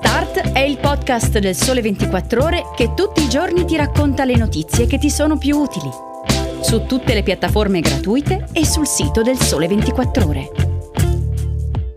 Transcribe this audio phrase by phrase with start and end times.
[0.00, 4.34] Start è il podcast del Sole 24 Ore che tutti i giorni ti racconta le
[4.34, 5.90] notizie che ti sono più utili.
[6.62, 10.50] Su tutte le piattaforme gratuite e sul sito del Sole 24 Ore.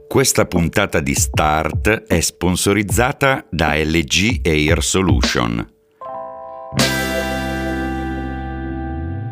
[0.06, 5.73] Questa puntata di Start è sponsorizzata da LG Air Solution.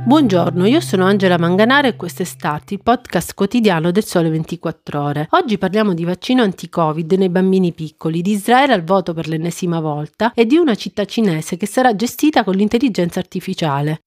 [0.03, 5.01] Buongiorno, io sono Angela Manganaro e questo è Start, il podcast quotidiano del Sole 24
[5.01, 5.27] Ore.
[5.29, 10.33] Oggi parliamo di vaccino anti-Covid nei bambini piccoli, di Israele al voto per l'ennesima volta
[10.33, 14.01] e di una città cinese che sarà gestita con l'intelligenza artificiale.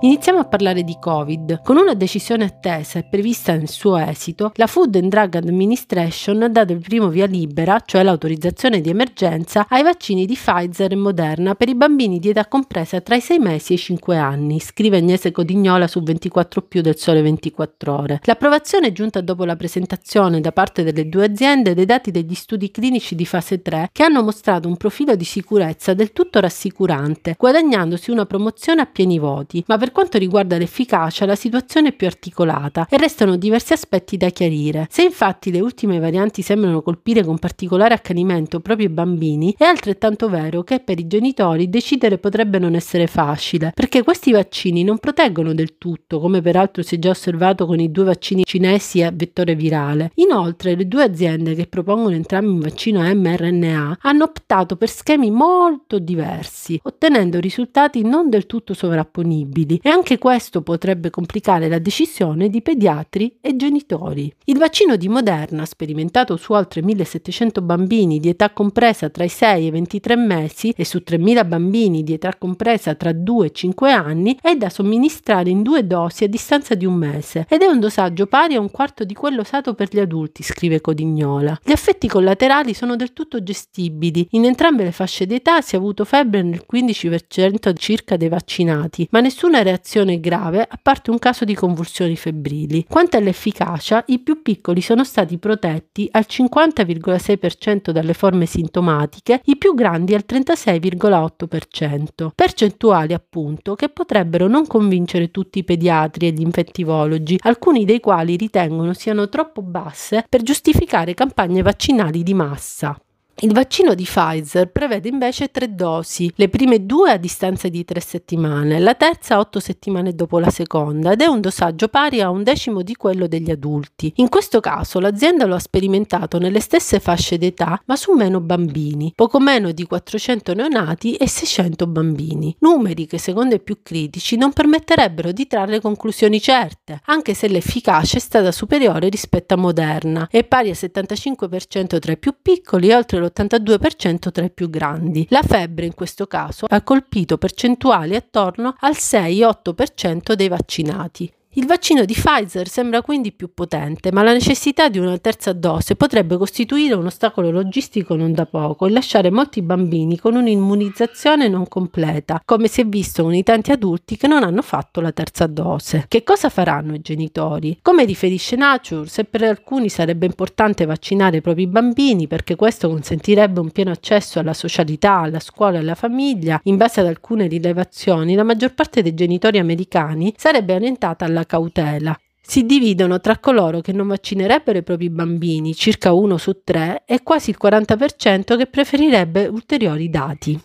[0.00, 1.60] Iniziamo a parlare di Covid.
[1.64, 6.48] Con una decisione attesa e prevista nel suo esito, la Food and Drug Administration ha
[6.48, 11.56] dato il primo via libera, cioè l'autorizzazione di emergenza, ai vaccini di Pfizer e Moderna
[11.56, 14.98] per i bambini di età compresa tra i 6 mesi e i 5 anni, scrive
[14.98, 18.20] Agnese Codignola su 24 più del Sole 24 ore.
[18.22, 22.70] L'approvazione è giunta dopo la presentazione da parte delle due aziende dei dati degli studi
[22.70, 28.12] clinici di fase 3 che hanno mostrato un profilo di sicurezza del tutto rassicurante, guadagnandosi
[28.12, 32.06] una promozione a pieni voti, ma per per quanto riguarda l'efficacia, la situazione è più
[32.06, 34.86] articolata e restano diversi aspetti da chiarire.
[34.90, 40.28] Se infatti le ultime varianti sembrano colpire con particolare accanimento proprio i bambini, è altrettanto
[40.28, 45.54] vero che per i genitori decidere potrebbe non essere facile, perché questi vaccini non proteggono
[45.54, 49.54] del tutto, come peraltro si è già osservato con i due vaccini cinesi a vettore
[49.54, 50.10] virale.
[50.16, 55.98] Inoltre, le due aziende che propongono entrambi un vaccino mRNA hanno optato per schemi molto
[55.98, 62.62] diversi, ottenendo risultati non del tutto sovrapponibili e anche questo potrebbe complicare la decisione di
[62.62, 64.32] pediatri e genitori.
[64.44, 69.62] Il vaccino di Moderna, sperimentato su oltre 1700 bambini di età compresa tra i 6
[69.62, 73.92] e i 23 mesi e su 3000 bambini di età compresa tra 2 e 5
[73.92, 77.80] anni, è da somministrare in due dosi a distanza di un mese ed è un
[77.80, 81.60] dosaggio pari a un quarto di quello usato per gli adulti, scrive Codignola.
[81.62, 84.26] Gli effetti collaterali sono del tutto gestibili.
[84.30, 89.20] In entrambe le fasce d'età si è avuto febbre nel 15% circa dei vaccinati, ma
[89.20, 92.86] nessuna reazione grave a parte un caso di convulsioni febbrili.
[92.88, 99.74] Quanto all'efficacia, i più piccoli sono stati protetti al 50,6% dalle forme sintomatiche, i più
[99.74, 102.30] grandi al 36,8%.
[102.34, 108.36] Percentuali appunto che potrebbero non convincere tutti i pediatri e gli infettivologi, alcuni dei quali
[108.36, 112.98] ritengono siano troppo basse per giustificare campagne vaccinali di massa.
[113.40, 118.00] Il vaccino di Pfizer prevede invece tre dosi, le prime due a distanza di tre
[118.00, 122.42] settimane, la terza otto settimane dopo la seconda ed è un dosaggio pari a un
[122.42, 124.12] decimo di quello degli adulti.
[124.16, 129.12] In questo caso l'azienda lo ha sperimentato nelle stesse fasce d'età ma su meno bambini,
[129.14, 134.52] poco meno di 400 neonati e 600 bambini, numeri che secondo i più critici non
[134.52, 140.42] permetterebbero di trarre conclusioni certe, anche se l'efficacia è stata superiore rispetto a Moderna, è
[140.42, 145.26] pari al 75% tra i più piccoli e oltre lo l'82% tra i più grandi.
[145.30, 151.32] La febbre in questo caso ha colpito percentuali attorno al 6-8% dei vaccinati.
[151.52, 155.96] Il vaccino di Pfizer sembra quindi più potente, ma la necessità di una terza dose
[155.96, 161.66] potrebbe costituire un ostacolo logistico non da poco e lasciare molti bambini con un'immunizzazione non
[161.66, 165.46] completa, come si è visto con i tanti adulti che non hanno fatto la terza
[165.46, 166.04] dose.
[166.06, 167.78] Che cosa faranno i genitori?
[167.80, 173.58] Come riferisce Nature, se per alcuni sarebbe importante vaccinare i propri bambini perché questo consentirebbe
[173.58, 178.34] un pieno accesso alla socialità, alla scuola e alla famiglia, in base ad alcune rilevazioni,
[178.34, 182.18] la maggior parte dei genitori americani sarebbe orientata alla cautela.
[182.40, 187.22] Si dividono tra coloro che non vaccinerebbero i propri bambini, circa uno su tre, e
[187.22, 190.58] quasi il 40% che preferirebbe ulteriori dati.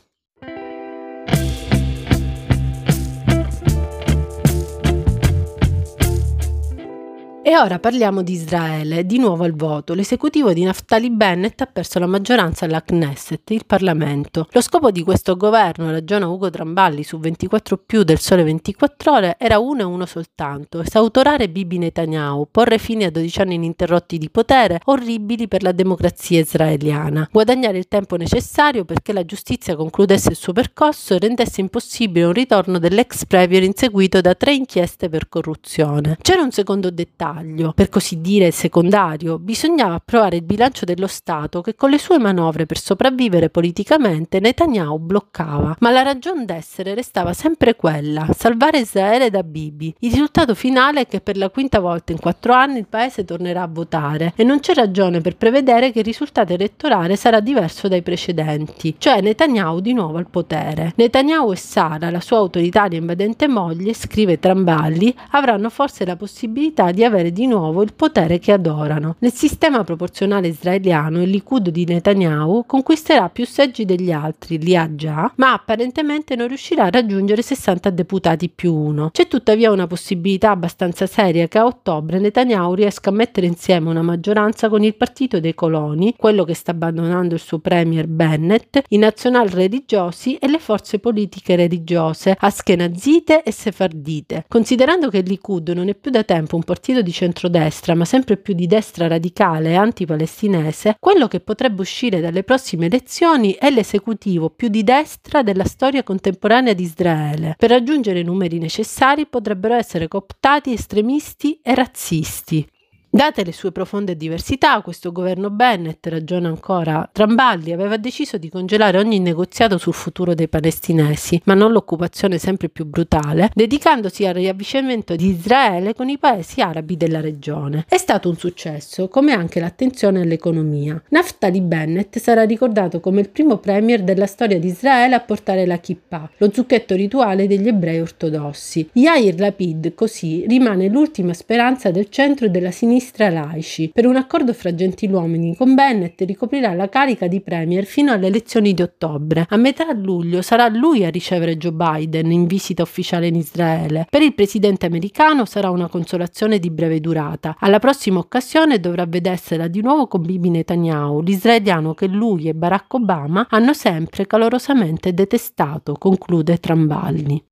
[7.46, 9.94] E ora parliamo di Israele, di nuovo al voto.
[9.94, 14.48] L'esecutivo di Naftali Bennett ha perso la maggioranza alla Knesset, il Parlamento.
[14.52, 19.36] Lo scopo di questo governo, ragiona Ugo Tramballi su 24 più del Sole 24 ore,
[19.38, 24.30] era uno e uno soltanto, esautorare Bibi Netanyahu, porre fine a 12 anni ininterrotti di
[24.30, 30.38] potere, orribili per la democrazia israeliana, guadagnare il tempo necessario perché la giustizia concludesse il
[30.38, 36.18] suo percorso e rendesse impossibile un ritorno dell'ex premier inseguito da tre inchieste per corruzione.
[36.22, 41.62] C'era un secondo dettaglio dettaglio, per così dire secondario, bisognava approvare il bilancio dello Stato
[41.62, 47.34] che con le sue manovre per sopravvivere politicamente Netanyahu bloccava, ma la ragione d'essere restava
[47.34, 49.94] sempre quella, salvare Israele da Bibi.
[50.00, 53.64] Il risultato finale è che per la quinta volta in quattro anni il paese tornerà
[53.64, 58.02] a votare e non c'è ragione per prevedere che il risultato elettorale sarà diverso dai
[58.02, 60.94] precedenti, cioè Netanyahu di nuovo al potere.
[60.96, 66.92] Netanyahu e Sara, la sua autoritaria e invadente moglie, scrive Tramballi, avranno forse la possibilità
[66.92, 69.16] di avere avere di nuovo il potere che adorano.
[69.20, 74.94] Nel sistema proporzionale israeliano il Likud di Netanyahu conquisterà più seggi degli altri, li ha
[74.94, 79.10] già, ma apparentemente non riuscirà a raggiungere 60 deputati più uno.
[79.12, 84.02] C'è tuttavia una possibilità abbastanza seria che a ottobre Netanyahu riesca a mettere insieme una
[84.02, 88.98] maggioranza con il partito dei coloni, quello che sta abbandonando il suo premier Bennett, i
[88.98, 94.46] nazional religiosi e le forze politiche religiose, aschenazite e sefardite.
[94.48, 98.36] Considerando che il Likud non è più da tempo un partito di centrodestra, ma sempre
[98.36, 104.50] più di destra radicale e antipalestinese, quello che potrebbe uscire dalle prossime elezioni è l'esecutivo
[104.50, 107.56] più di destra della storia contemporanea di Israele.
[107.58, 112.68] Per raggiungere i numeri necessari potrebbero essere cooptati estremisti e razzisti.
[113.16, 118.98] Date le sue profonde diversità, questo governo Bennett, ragiona ancora Tramballi, aveva deciso di congelare
[118.98, 125.16] ogni negoziato sul futuro dei palestinesi, ma non l'occupazione sempre più brutale, dedicandosi al riavvicinamento
[125.16, 127.86] di Israele con i paesi arabi della regione.
[127.88, 131.00] È stato un successo, come anche l'attenzione all'economia.
[131.10, 135.78] Naftali Bennett sarà ricordato come il primo premier della storia di Israele a portare la
[135.78, 138.90] kippah, lo zucchetto rituale degli ebrei ortodossi.
[138.94, 143.92] Yair Lapid, così, rimane l'ultima speranza del centro e della sinistra sinistra laici.
[143.94, 148.74] Per un accordo fra gentiluomini con Bennett ricoprirà la carica di premier fino alle elezioni
[148.74, 149.46] di ottobre.
[149.50, 154.08] A metà luglio sarà lui a ricevere Joe Biden in visita ufficiale in Israele.
[154.10, 157.56] Per il presidente americano sarà una consolazione di breve durata.
[157.60, 162.94] Alla prossima occasione dovrà vedersela di nuovo con Bibi Netanyahu, l'israeliano che lui e Barack
[162.94, 167.52] Obama hanno sempre calorosamente detestato, conclude Tramballi.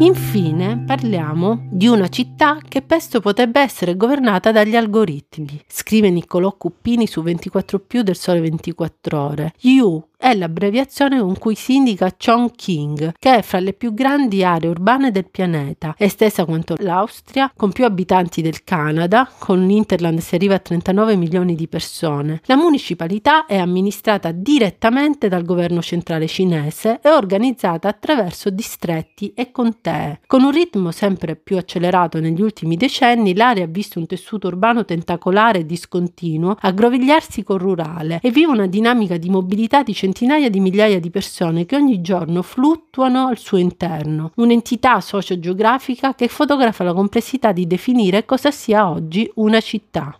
[0.00, 7.08] Infine parliamo di una città che presto potrebbe essere governata dagli algoritmi, scrive Niccolò Cuppini
[7.08, 9.54] su 24 più del Sole 24 ore.
[9.62, 14.68] You è l'abbreviazione con cui si indica Chongqing, che è fra le più grandi aree
[14.68, 20.56] urbane del pianeta, estesa quanto l'Austria, con più abitanti del Canada, con l'Interland si arriva
[20.56, 22.40] a 39 milioni di persone.
[22.46, 30.20] La municipalità è amministrata direttamente dal governo centrale cinese e organizzata attraverso distretti e contee.
[30.26, 34.84] Con un ritmo sempre più accelerato negli ultimi decenni, l'area ha visto un tessuto urbano
[34.84, 40.58] tentacolare e discontinuo aggrovigliarsi col rurale e vive una dinamica di mobilità di centinaia di
[40.58, 46.94] migliaia di persone che ogni giorno fluttuano al suo interno, un'entità socio-geografica che fotografa la
[46.94, 50.18] complessità di definire cosa sia oggi una città.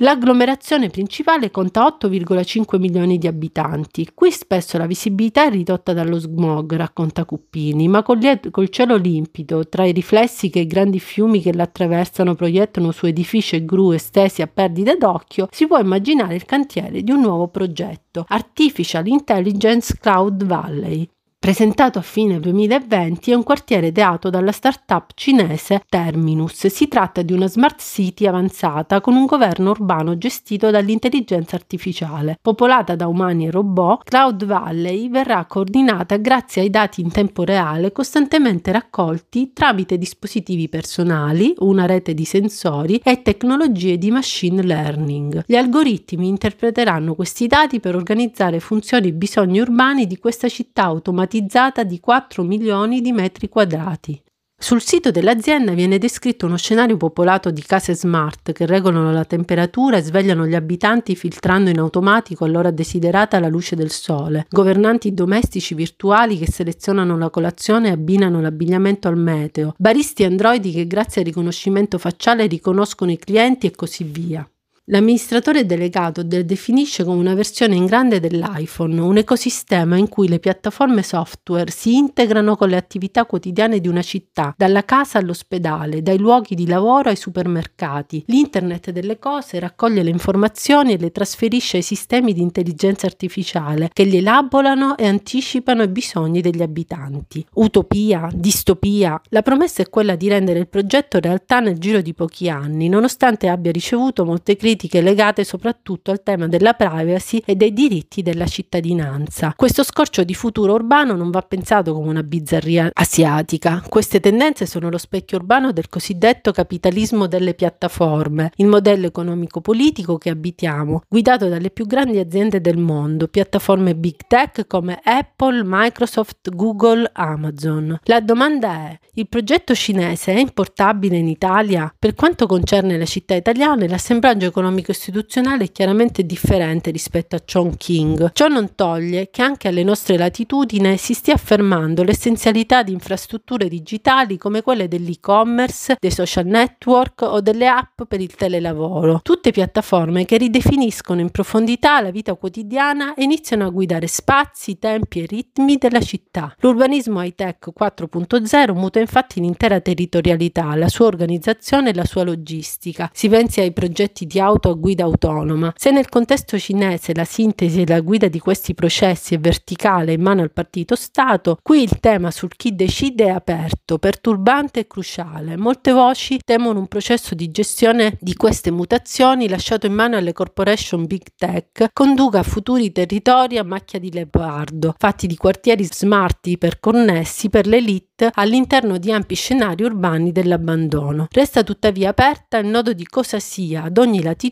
[0.00, 4.10] L'agglomerazione principale conta 8,5 milioni di abitanti.
[4.12, 8.18] Qui spesso la visibilità è ridotta dallo smog, racconta Cuppini, ma col,
[8.50, 13.56] col cielo limpido, tra i riflessi che i grandi fiumi che l'attraversano proiettano su edifici
[13.56, 18.26] e gru estesi a perdita d'occhio, si può immaginare il cantiere di un nuovo progetto,
[18.28, 25.82] Artificial Intelligence Cloud Valley, presentato a fine 2020, è un quartiere ideato dalla startup cinese
[25.88, 26.66] Terminus.
[26.66, 32.38] Si tratta di una smart city avanzata con un governo urbano gestito dall'intelligenza artificiale.
[32.40, 37.92] Popolata da umani e robot, Cloud Valley verrà coordinata grazie ai dati in tempo reale
[37.92, 45.44] costantemente raccolti tramite dispositivi personali, una rete di sensori e tecnologie di machine learning.
[45.46, 51.24] Gli algoritmi interpreteranno questi dati per organizzare funzioni e bisogni urbani di questa città automatizzata
[51.26, 54.20] climatizzata di 4 milioni di metri quadrati.
[54.58, 59.98] Sul sito dell'azienda viene descritto uno scenario popolato di case smart che regolano la temperatura
[59.98, 65.74] e svegliano gli abitanti filtrando in automatico all'ora desiderata la luce del sole, governanti domestici
[65.74, 71.26] virtuali che selezionano la colazione e abbinano l'abbigliamento al meteo, baristi androidi che grazie al
[71.26, 74.48] riconoscimento facciale riconoscono i clienti e così via.
[74.88, 81.02] L'amministratore delegato definisce come una versione in grande dell'iPhone, un ecosistema in cui le piattaforme
[81.02, 86.54] software si integrano con le attività quotidiane di una città, dalla casa all'ospedale, dai luoghi
[86.54, 88.22] di lavoro ai supermercati.
[88.28, 94.04] L'internet delle cose raccoglie le informazioni e le trasferisce ai sistemi di intelligenza artificiale che
[94.04, 97.44] li elaborano e anticipano i bisogni degli abitanti.
[97.54, 99.20] Utopia, distopia.
[99.30, 103.48] La promessa è quella di rendere il progetto realtà nel giro di pochi anni, nonostante
[103.48, 108.46] abbia ricevuto molte critiche critiche legate soprattutto al tema della privacy e dei diritti della
[108.46, 109.54] cittadinanza.
[109.56, 113.82] Questo scorcio di futuro urbano non va pensato come una bizzarria asiatica.
[113.88, 120.28] Queste tendenze sono lo specchio urbano del cosiddetto capitalismo delle piattaforme, il modello economico-politico che
[120.30, 127.10] abitiamo, guidato dalle più grandi aziende del mondo, piattaforme big tech come Apple, Microsoft, Google,
[127.14, 127.98] Amazon.
[128.04, 131.92] La domanda è, il progetto cinese è importabile in Italia?
[131.98, 137.42] Per quanto concerne le città italiane, l'assemblaggio economico economico istituzionale è chiaramente differente rispetto a
[137.76, 138.32] King.
[138.32, 144.36] Ciò non toglie che anche alle nostre latitudini si stia affermando l'essenzialità di infrastrutture digitali
[144.36, 150.36] come quelle dell'e-commerce, dei social network o delle app per il telelavoro, tutte piattaforme che
[150.36, 156.00] ridefiniscono in profondità la vita quotidiana e iniziano a guidare spazi, tempi e ritmi della
[156.00, 156.54] città.
[156.58, 163.10] L'urbanismo high-tech 4.0 muta infatti l'intera territorialità, la sua organizzazione e la sua logistica.
[163.12, 165.72] Si pensi ai progetti di auto a guida autonoma.
[165.76, 170.22] Se nel contesto cinese la sintesi e la guida di questi processi è verticale in
[170.22, 175.56] mano al partito Stato, qui il tema sul chi decide è aperto, perturbante e cruciale.
[175.56, 181.06] Molte voci temono un processo di gestione di queste mutazioni lasciato in mano alle corporation
[181.06, 187.50] big tech conduca a futuri territori a macchia di leopardo, fatti di quartieri smart iperconnessi
[187.50, 191.26] per l'elite all'interno di ampi scenari urbani dell'abbandono.
[191.30, 194.44] Resta tuttavia aperta il nodo di cosa sia ad ogni latitudine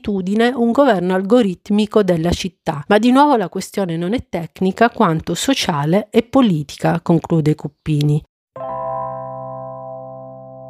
[0.54, 6.08] un governo algoritmico della città, ma di nuovo la questione non è tecnica quanto sociale
[6.10, 8.22] e politica, conclude Cuppini.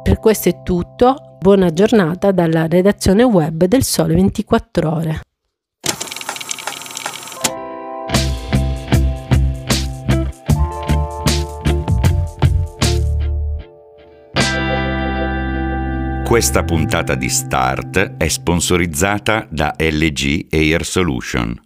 [0.03, 5.21] Per questo è tutto, buona giornata dalla redazione web del Sole 24 ore.
[16.25, 21.64] Questa puntata di Start è sponsorizzata da LG Air Solution.